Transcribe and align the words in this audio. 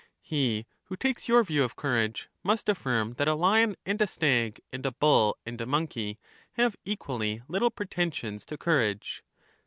He 0.23 0.65
who 0.85 0.97
takes 0.97 1.27
your 1.27 1.43
view 1.43 1.63
of 1.63 1.75
courage 1.75 2.27
must 2.41 2.67
affirm 2.67 3.13
that 3.19 3.27
a 3.27 3.35
lion, 3.35 3.75
and 3.85 4.01
a 4.01 4.07
stag, 4.07 4.59
and 4.73 4.83
a 4.83 4.93
bull, 4.93 5.37
and 5.45 5.61
a 5.61 5.67
monkey, 5.67 6.17
have 6.53 6.75
equally 6.83 7.43
little 7.47 7.69
pretensions 7.69 8.43
to 8.45 8.57
courage. 8.57 9.23